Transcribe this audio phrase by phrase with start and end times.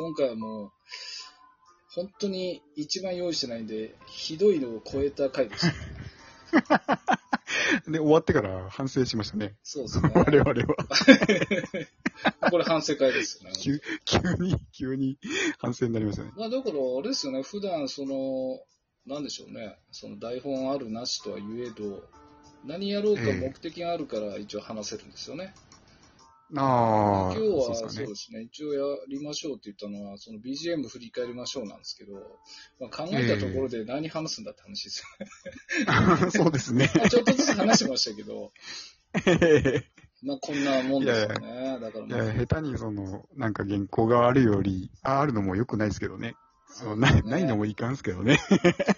[0.00, 0.72] 今回はもう、
[1.94, 5.74] 本当に一番用意してないんで、ひどいのを超えた回でしたね。
[7.86, 9.56] で、終わってから反省しましたね。
[9.62, 10.10] そうですね。
[10.16, 12.48] 我々は。
[12.50, 13.56] これ反省会ですよね。
[13.58, 15.18] 急、急に、急に
[15.58, 16.32] 反省になりましたね。
[16.34, 18.58] まあだから、あれですよね、普段その、
[19.04, 22.08] なんでしょうね、その台本あるなしとは言えど、
[22.64, 25.52] 何やろうか目的があるから一応話せるんですよね。
[26.56, 28.42] ああ、今日はそそううですかね。
[28.42, 32.14] 一応やりましょうって言ったのは、その BGM 振り返りましょうなんですけど、
[32.80, 36.30] まあ、考えたところで何話すんだって話ですよね。
[36.32, 36.90] そうですね。
[36.96, 38.52] ま あちょっとずつ話しましたけど、
[40.22, 41.78] まあこんなもんですよね。
[41.80, 46.34] だからいまあや、下手にその、なんか原稿があるより、ああるのも良くないですけどね。
[46.82, 48.38] あのなないのもいかんすけどね。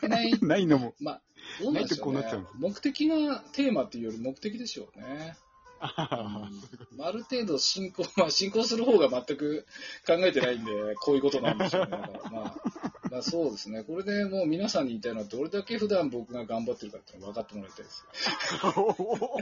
[0.03, 0.95] ない ないのも。
[1.01, 1.23] まあ、
[1.61, 2.23] どうなんでしょうね。
[2.59, 5.37] 目的がテーマっていうより目的でしょうね。
[5.85, 6.49] あ
[6.97, 9.67] まあある程度進行、 まあ進行する方が全く
[10.07, 11.91] 考えてないんで、こういうことなんでしょうね。
[11.91, 12.61] まあ、
[13.11, 13.83] まあそうですね。
[13.83, 18.05] これでもう皆さんに言いたいのは、どれだけ普段僕が頑張ってるかって分かってもらいたいです
[18.65, 19.37] よ。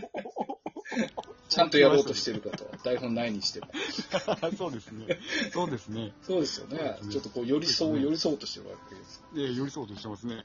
[1.49, 2.65] ちゃんとやろうとしてるかと。
[2.85, 3.67] 台本ないにしても。
[4.57, 5.19] そうですね。
[5.53, 6.13] そうですね。
[6.23, 6.77] そうですよね。
[6.79, 9.23] ねちょっとこう寄り添う、寄り添おうとしてるわけです。
[9.35, 10.45] で、寄り添おうとしてますね。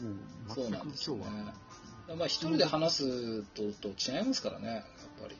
[0.00, 1.54] もう、そうなんですよねは。。
[2.08, 4.84] まあ一人で話すとと違いますからね、やっ
[5.22, 5.36] ぱり。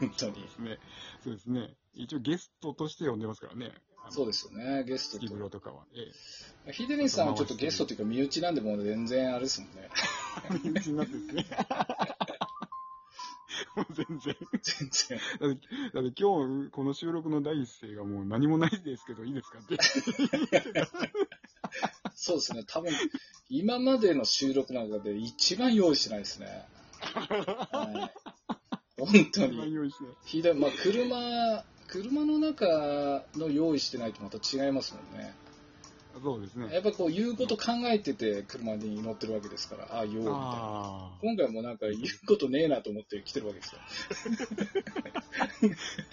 [0.00, 0.32] 本当に。
[0.58, 0.78] ね。
[1.24, 1.74] そうですね。
[1.94, 3.72] 一応ゲストとして呼んでますからね。
[4.10, 5.84] そうですよね、ゲストロとかは。
[5.94, 6.72] えと。
[6.72, 9.88] ヒデニさんはちょっとゲストというか身内なんでもう全然あれですもんね。
[10.50, 10.58] え。
[10.62, 11.46] 身内になってですね。
[13.76, 14.36] もう全然。
[14.62, 15.18] 全然。
[15.40, 19.76] だって、だって今日、この収録の第一声がもう何もないですけど、いいですかって。
[22.16, 22.90] そうですね、多分、
[23.50, 26.66] 今までの収録の中で一番用意してないですね。
[26.98, 28.10] は
[28.98, 29.92] い、本当に。
[30.24, 35.34] ひどい、まあ、車、車の中の用意してないとまた違いますもんね。
[36.22, 36.72] そうですね。
[36.72, 41.10] やっぱこう言うこと考えてて車に乗ってるわけですから、ああ、言おうみたいな。
[41.20, 43.80] 今回もなんか言うことねえなと思って来てるわけですよ。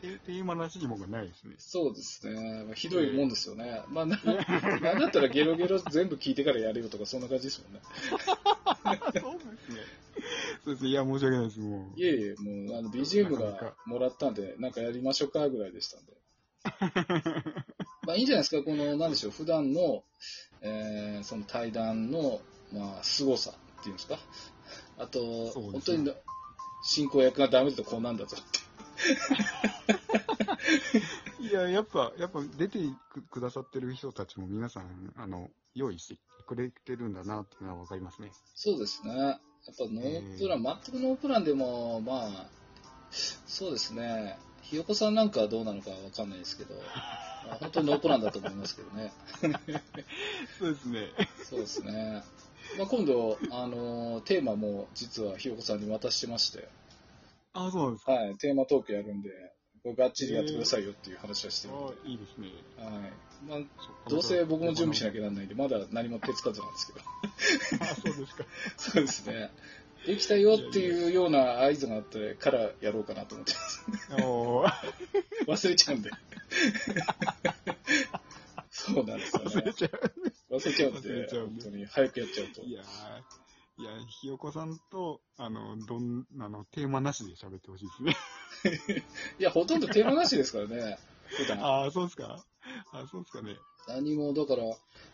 [0.02, 1.56] テテーマなしにもがないですね。
[1.58, 2.64] そうですね。
[2.66, 3.82] まあ、ひどいもんですよね。
[3.90, 7.82] まあ、な、なんだったらゲロゲロ全部聞いてからやれよとか、そんな感じですもんね。
[9.22, 10.04] そうですね。
[10.66, 10.90] そうですね。
[10.90, 11.60] いや、申し訳ないです。
[11.60, 12.00] もう。
[12.00, 16.13] いえいえ、もう、あの、BGM がもらったんで、なんかやりましょうかぐらいでしたんで。
[18.06, 20.04] まあ、いいんじゃないですか、 この、なんでしょう、普段の、
[20.62, 22.42] えー、その対談の、
[22.72, 24.20] まあ、凄さっていうんですか。
[24.98, 26.14] あと、そう本当に、
[26.84, 28.64] 進行役がダメだとこうなんだぞって。
[31.44, 32.80] いや、やっぱ、やっぱ出て
[33.12, 38.32] くくださってる人たちも皆さん、あの、用意してくれてるんだなっていうのはわかりますね。
[38.56, 39.14] そうですね。
[39.16, 42.50] やっぱノープラン、全くノープランでも、まあ、
[43.12, 44.38] そうですね。
[44.64, 46.76] ひよこさんなんかはどうなのかわかんないですけど、
[47.48, 49.12] まあ、本当にノープランだと思いますけどね。
[50.60, 51.08] そうですね。
[51.44, 52.24] そうですね。
[52.78, 56.68] まあ、今度、あのテーマも実はひよこさんに渡してまして、
[57.54, 58.14] あ、そうなんですか。
[58.14, 59.30] はい、テーマトークやるんで、
[59.92, 62.48] がっちりやってくださいよっていう話はしてるんで、あいいですね。
[62.78, 63.12] はい。
[63.46, 65.26] まあ、どうせ僕も準備しなきゃゃ。
[65.26, 67.84] なんないんで、まだ何も手つかずなんですけど。
[67.84, 68.46] あ、そうですか。
[68.78, 69.52] そうですね。
[70.06, 73.86] できたよっていうような合図があってからやろうかなと思ってます。
[75.48, 76.12] 忘れちゃうんで。
[78.70, 79.74] そうなんですよね忘れ。
[79.74, 80.56] ちゃう。
[80.56, 82.62] 忘れちゃうん忘れで、ちゃうんで本当に早くやっちゃうと。
[82.64, 83.92] いやー、いや、
[84.22, 89.04] ひよこさんと、あの、どん、あの、テーマなしで喋ってほしいですね。
[89.40, 90.98] いや、ほとんどテーマなしですからね。
[91.60, 92.44] ああ、そうですか。
[92.92, 93.58] あそうですかね。
[93.88, 94.64] 何も、だから、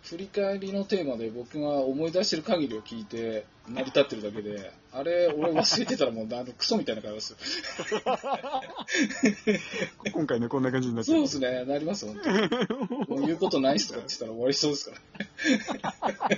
[0.03, 7.38] 振り返りのテーマで僕が思い出してる限りを聞いて成り立ってるだけで、あれ、俺忘れてたらもう、あの、クソみたいな会話ですよ。
[10.13, 12.38] 今回ね、こんな感じになっちゃそうですね、なります、本当に。
[13.07, 15.01] もう言うことないっすとかって言ったら終わりそうですから。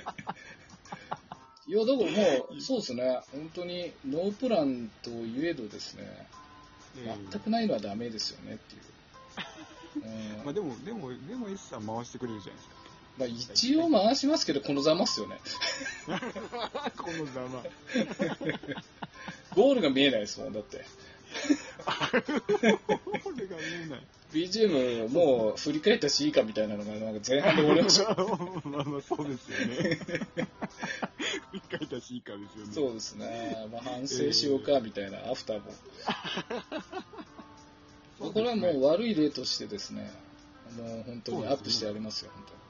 [1.67, 6.03] いや、だからもう、そうですね、本当にノープランといえどですね、
[6.97, 8.81] ええ全くないのはダメですよねっていう。
[9.95, 12.81] うんまあでも、でも、でも S さん回してくれるじゃないですか。
[13.17, 15.37] まあ、一応回しますけど、このざまっすよね。
[16.97, 17.63] このざま。
[19.53, 20.85] ゴールが見えないですもん、だって。
[23.23, 24.01] これが見えない。
[24.33, 28.15] BGM もう振り返ったしいいかみたいなのが、なんか前半で終わりました。
[28.63, 29.99] まあまあそうですよね。
[30.05, 32.73] 振り返ったしいいかですよね。
[32.73, 33.67] そうですね。
[33.71, 35.65] まあ、反省しようかみたいな、アフターも。
[38.29, 40.11] これはもう悪い例としてですね、
[40.77, 42.61] もう本当にアップしてやりますよ、本当に。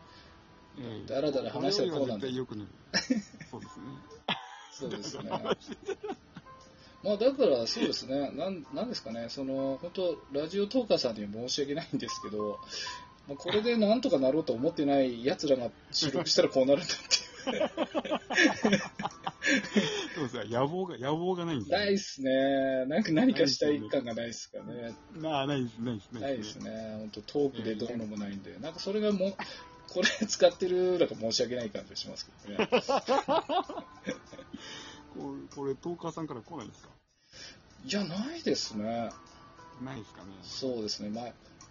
[0.79, 2.27] ええだらだら話したらこうなんだ。
[3.49, 3.83] そうですね。
[4.71, 5.29] そうですね。
[7.03, 12.59] まあだからそうですね、なんなんですかね、その本当、ラジオトーカーさんには申し訳ないんですけど、
[13.27, 16.97] まあ、これでなんとかなろうと思ってない奴らが収録したらこうなるんだっ
[17.49, 18.81] ていう。
[20.15, 22.85] そうですね、野望が、野望がないんですよ、ないっすね。
[22.85, 24.93] なんか何かしたい感がないっすかね。
[25.15, 26.95] なあ、ないです、ないです、ないですね。
[26.99, 28.57] 本当トークでどうのもないんで。
[28.59, 29.35] なんかそれがもう、
[29.93, 32.69] これ使ってるなんか申し訳ない感じがしますけどね。
[35.13, 36.89] これ、これトーカーさんから来ないんですか？
[37.85, 39.09] いや、ないですね。
[39.83, 40.27] ないですかね。
[40.43, 41.09] そうですね。
[41.09, 41.25] まあ、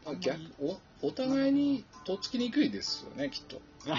[0.04, 0.78] まあ、逆、お、
[1.08, 3.60] お互いにとっつきにくいですよね、きっと。
[3.80, 3.92] 好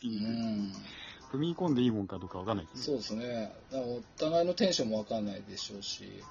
[0.00, 0.72] きうにん。
[1.32, 2.84] 踏み込んでいいもんかどうかわかんないですね。
[2.84, 3.52] そうですね。
[3.70, 6.22] だからお互いのテンションもわかんないでしょうし。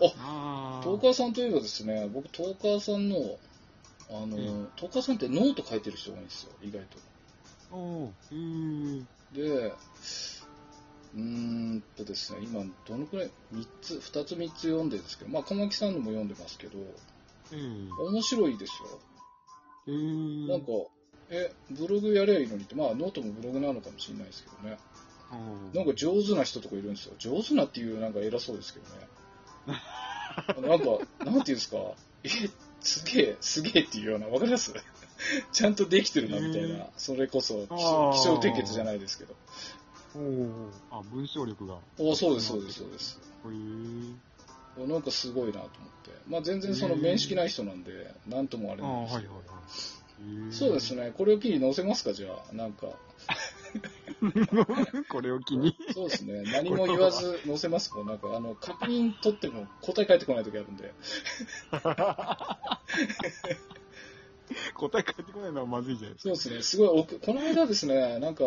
[0.00, 3.38] あトーカーさんといえばですね、僕、トーカーさんの、
[4.10, 6.98] あの、うんトーカーさんってノート書いてる人が多いんですよ、意外と。
[7.72, 7.76] ー。
[7.76, 9.68] おー、へー。
[9.68, 9.74] で、
[11.14, 16.78] うーんとですね、今、どのくらい、3つ、2つ3つ読んでるんですけど、まあ、小牧さんのも読んでますけど、
[17.52, 18.02] えー。
[18.02, 19.00] 面白いですよ。
[19.86, 20.48] えー。
[20.48, 20.66] なんか、
[21.30, 24.78] え、ブログやりゃいいのにって、まあ、ノートもブログなのかもしれないですけどね。
[25.74, 27.14] なんか上手な人とかいるんですよ。
[27.18, 29.08] 上手なっていうなんか偉そうですけどね。
[30.68, 30.86] なんか、
[31.24, 31.78] なんていうんですか、
[32.22, 32.28] え、
[32.80, 34.72] すげえ、すげえっていうような、わかります？
[35.52, 39.34] ちゃんとできてるなみたいな、へそれこそ、気あ象ー気象点結じゃないですけど。
[40.14, 40.70] おー。
[40.90, 41.78] あ、文章力が。
[41.98, 43.18] おそうです、そうです、そうです。
[43.46, 44.86] へー。
[44.86, 45.70] なんかすごいなと思っ
[46.04, 46.10] て。
[46.28, 49.34] まあ全然その面識ない人なんで、なんともあれなんですけど。
[49.34, 49.64] はいはいはい。
[50.50, 52.86] そうですね、これを機に載せますか、じゃあ、なんか。
[55.08, 55.76] これを機に。
[55.92, 60.94] そうですね、何も言わず載せますもん、なんか、あの、確認取っても答え返ってこない時あるんで。
[64.74, 68.44] 答え返ってこないのはまずいじゃないですそうですね、すごい奥、この間ですね、なんか、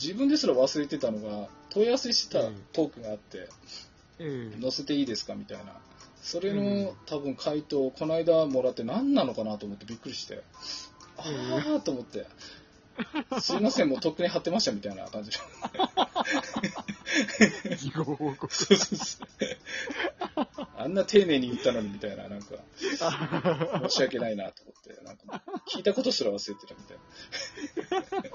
[0.00, 3.44] 自分ですら忘れてたのが、問い合わせしてたトークがあって、か。
[4.20, 5.72] ええ載せていいですかみたいな。
[6.22, 10.42] それうのん多分回答、この間もらって何なのかなと思ってびっくりして、
[11.20, 12.26] あーと思って、
[13.40, 15.38] すいません、もうとっくに貼ってましたみたいな感じで。
[17.76, 18.54] 事後報告。
[18.54, 19.26] そうそうそう
[20.76, 25.42] あんな丁寧に言ったのにみたいな、なんか、申し訳ないなと思って、なんか、
[25.74, 26.98] 聞いたことすら忘れてたみたい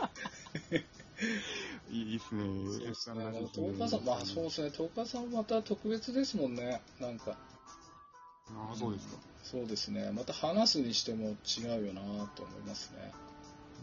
[0.01, 0.09] な。
[1.91, 2.41] いいっすね。
[2.65, 3.23] そうですね。
[3.53, 7.37] トーカーさん、まあそうですね、トーカーさんまた特別ですもんね、なんか。
[8.51, 9.15] ああ、そうですか。
[9.43, 10.11] そうですね。
[10.11, 12.01] また話すにしても違うよな
[12.35, 13.11] と思いますね。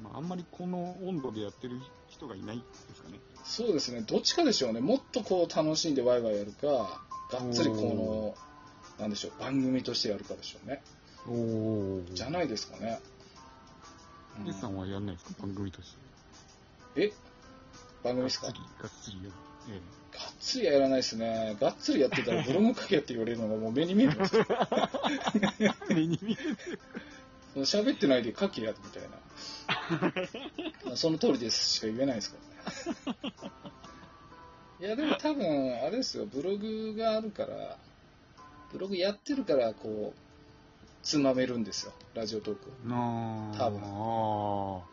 [0.02, 2.62] まあ、あんまりこの温度でやってる人がいないで
[2.94, 3.18] すかね。
[3.44, 4.02] そうですね。
[4.02, 4.80] どっちかでしょうね。
[4.80, 7.00] もっとこう楽しんでワイワイやるか、
[7.30, 8.34] がっつりこの、
[8.98, 10.82] なんでしょう、番組としてやるかでしょうね。
[11.28, 12.02] おお。
[12.12, 13.00] じゃないですかね。
[14.40, 15.42] うん S さんはやんないですか？
[15.42, 15.94] 番組とし
[16.94, 17.02] て。
[17.04, 17.12] え？
[18.02, 18.46] 番組ですか？
[18.46, 19.32] がっつり、がっつりやる。
[19.68, 19.80] え
[20.16, 21.56] がっつりはやらないですね。
[21.60, 24.46] がっつりやってたらブログ書けって言われるのがもう目に見えてますよ。
[25.60, 25.70] え。
[25.94, 26.42] 目に見え
[27.60, 27.64] る。
[27.64, 29.02] 喋ってないで書けやみたい
[30.90, 30.96] な。
[30.96, 32.38] その通りですしか言えないですか
[33.06, 33.34] らね。
[34.80, 35.46] いや、でも多分、
[35.80, 37.78] あれですよ、ブログがあるから、
[38.72, 40.18] ブログやってるから、こう、
[41.04, 42.72] つまめるんですよ、ラジオトークを。
[43.56, 44.92] 多分ああ。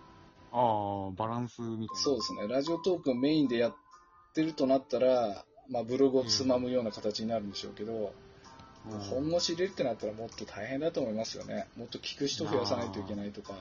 [0.52, 2.02] ああ、バランスみたいな。
[2.04, 3.76] そうですね、ラジオトークをメインでやっ
[4.34, 8.10] てるとなったら、まあ、ブログをつまむような形になるんでしょうけど、うん
[9.12, 11.68] 本腰入れるってなったらもっと大変だと思いますよね。
[11.78, 13.54] もっと聞く人増やさないといけないとか、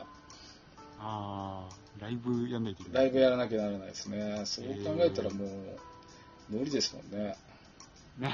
[1.01, 3.05] ああ、ライブやんないといけない。
[3.05, 4.43] ライブやらなきゃならないですね。
[4.45, 5.49] そう考えたらもう、
[6.51, 7.37] 無理ですもんね。
[8.21, 8.29] う ん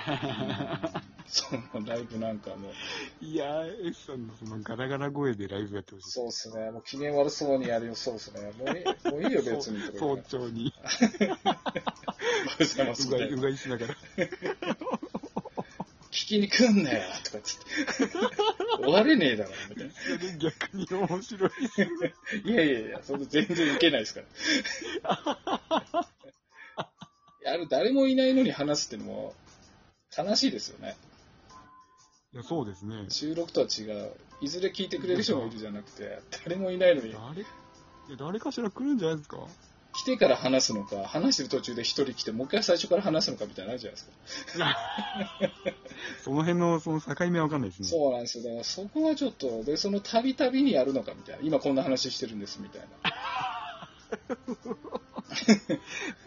[1.26, 6.10] そのライブなんかもう、いやー、S さんのそのガラガラ声でライブやってほしい。
[6.10, 6.70] そうですね。
[6.70, 8.52] もう機嫌悪そうにやるよ、そうですね。
[8.58, 9.80] もういいもういいよ、別に。
[9.98, 10.72] 早朝に、
[12.60, 13.94] うがい、うがいしながら。
[16.10, 18.18] 聞きに来んなよ、とかつって。
[18.78, 19.92] 終われねえだろ、みたいな。
[20.38, 21.50] 逆に面白い。
[22.44, 24.20] いやいやいや、それ全然受けないですか
[25.02, 26.06] ら。
[27.46, 29.34] あれ、誰もいないのに話すってのも、
[30.16, 30.96] 悲しいですよね。
[32.34, 33.06] いや、そうですね。
[33.08, 34.12] 収録とは違う。
[34.40, 37.44] いずれ聞いてくれる人がいるじゃなくて、誰もいないのに、誰、い
[38.10, 39.38] や誰かしら来るんじゃないですか？
[39.96, 44.76] 来てから話すのか、話してる途中で一人来て、もう一回最初から話すのかみたいなのあるじゃないですか。
[46.24, 47.88] その辺の、その境目はわかんないですね。
[47.88, 48.44] そうなんですよ。
[48.44, 51.42] だからそこはちょっと、で、そのたびたびにやるのかみたいな。
[51.44, 52.88] 今こんな話してるんですみたいな。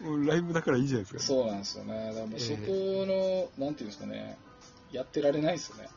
[0.00, 1.20] もうライブだからいいじゃないですか。
[1.20, 2.06] そうなんですよね。
[2.08, 4.38] だからもうそこえの、なんていうんですかね、
[4.92, 5.88] やってられないですよね。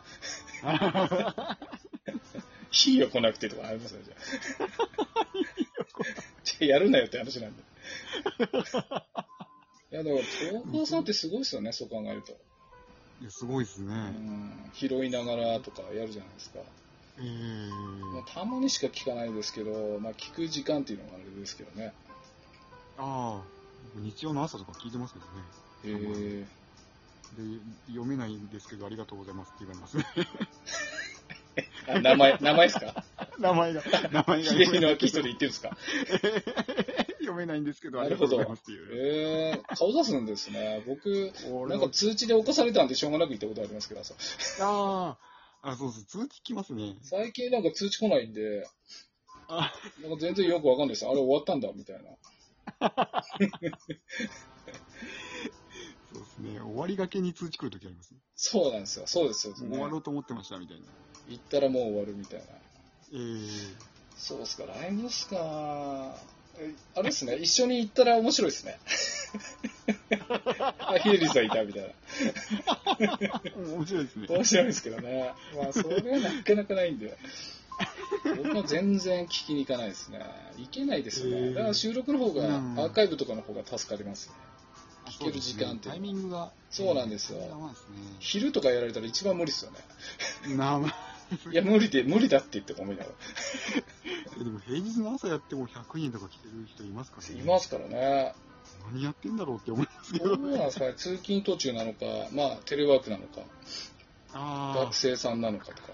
[2.87, 4.17] いいよ、来なくてとかありますよ、じゃあ。
[6.43, 7.63] じゃあやるなよって話なんで。
[9.91, 12.31] いや、だから、東川さんってすごいですよね、そう考えると。
[13.21, 13.93] いや、すごいですね。
[13.93, 16.59] うん、拾いながらとかやるじゃないですか。
[17.19, 17.69] ええ
[18.13, 21.93] まあ、たまにしか聞かないですけど、まあ、聞く時間っていうのがあれですけどね。
[22.97, 23.43] ああ、
[23.93, 25.31] 僕日曜の朝とか聞いてますけどね。
[25.83, 26.45] えー、
[27.37, 27.43] で、
[27.87, 30.05] 読めないんですけど、ありがとうございますって言われますね。
[31.87, 33.03] あ名前、名前ですか？
[33.39, 35.75] 名前が、名前が秀美の明人で言ってるんですか？
[37.19, 38.87] 読めないんですけど、ありがとうございますっていう。
[38.93, 40.83] えー、顔出すんですね。
[40.87, 41.31] 僕、
[41.69, 44.13] なんか通知で起こされたんでしょうがなく言ったことありますけどさ。
[44.61, 45.17] あ
[45.61, 46.95] あ、あ、そうそう、通知来ますね。
[47.03, 48.67] 最近なんか通知来ないんで、
[49.47, 51.05] あなんか全然よくわかんないです。
[51.05, 52.11] あれ終わったんだ、みたいな。
[56.13, 56.59] そうですね。
[56.59, 58.17] 終わりがけに通知来るときありますね。
[58.35, 59.03] そうなんですよ。
[59.07, 59.69] そうですよ、ね。
[59.69, 60.83] 終わろうと思ってましたみたいな。
[61.29, 62.45] 行ったらもう終わるみたいな。
[62.45, 62.57] え
[63.13, 66.15] えそうっすか、ライブっすか。
[66.59, 68.77] えあれですね、一緒に行ったら面白いですね。
[70.79, 71.95] あ、ヒデリーさんいたみたい
[73.23, 73.41] な。
[73.55, 74.27] 面白いですね。
[74.29, 75.33] 面白いですけどね。
[75.55, 77.17] まあ、それはなかなかないんで。
[78.37, 80.19] 僕は全然聞きに行かないですね。
[80.57, 81.53] 行けないですよね。
[81.53, 84.35] だから収録の方が、うんアーカイブとかの方が助かりますね。
[85.21, 86.51] 聞ける時間ってタイミングが。
[86.69, 87.85] そうなんですよえーす
[88.19, 89.77] 昼とかやられたら一番無理ですよね。
[91.51, 93.11] いや、無理で、無理だって言って思いなが
[94.37, 97.33] でも平日の朝やっても100人とか来てる人いますからら。
[97.35, 97.41] ね。
[97.41, 98.33] いますからね。
[98.91, 103.41] 何やってんだろうって思いますけどどうなんですかね、通勤途中なのか、まあ、テレワークなのか、
[104.33, 105.93] あ学生さんなのかとか。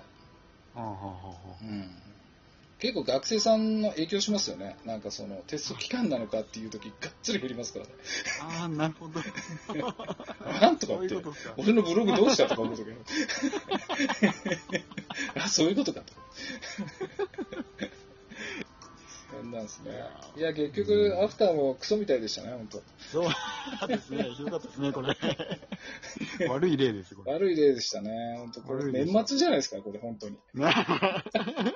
[0.76, 0.80] あ。
[0.80, 2.07] はあはあはあうん
[2.80, 4.78] 結構学生さんの影響しますよね。
[4.86, 7.92] なんかそのテスト期間なのかっていう時がっつり振りますからね。
[8.60, 9.20] ああ、なるほど。
[10.62, 11.34] なんとかってそういう。
[11.58, 12.98] 俺のブログどうしたとか思う時ある
[15.44, 16.14] あ、そういうことかと。
[19.30, 19.92] そんなんですね。
[20.36, 22.82] いや、結局、アフターもクソみたいでしたね、本当。
[23.12, 23.28] そ
[23.86, 24.24] うですね。
[24.36, 25.16] ひどかったですね、これ。
[26.50, 27.34] 悪い例です、これ。
[27.34, 30.38] 悪い例でしたね、本当これ年末じゃないですか、これ、本当に。
[30.54, 30.72] な